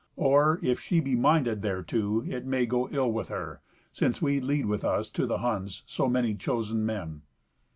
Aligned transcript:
Or, 0.17 0.59
if 0.63 0.79
she 0.79 0.99
be 0.99 1.13
minded 1.13 1.61
thereto, 1.61 2.21
it 2.25 2.43
may 2.43 2.65
go 2.65 2.89
ill 2.89 3.11
with 3.11 3.27
her, 3.29 3.61
since 3.91 4.19
we 4.19 4.39
lead 4.41 4.65
with 4.65 4.83
us 4.83 5.11
to 5.11 5.27
the 5.27 5.37
Huns 5.37 5.83
so 5.85 6.09
many 6.09 6.33
chosen 6.33 6.83
men." 6.83 7.21